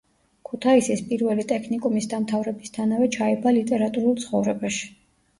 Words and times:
ქუთაისის 0.51 1.01
პირველი 1.09 1.43
ტექნიკუმის 1.51 2.07
დამთავრებისთანავე 2.13 3.09
ჩაება 3.17 3.53
ლიტერატურულ 3.59 4.17
ცხოვრებაში. 4.23 4.89